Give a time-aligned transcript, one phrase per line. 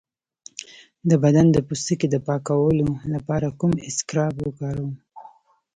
[1.09, 4.93] د بدن د پوستکي د پاکولو لپاره کوم اسکراب وکاروم؟